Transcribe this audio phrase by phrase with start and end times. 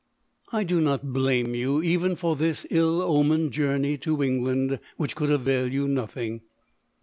[0.51, 5.29] I do not blame you even for this ill omened journey to England, which could
[5.29, 6.41] avail you nothing.